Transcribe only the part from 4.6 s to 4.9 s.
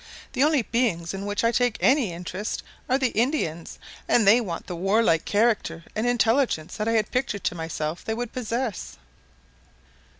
the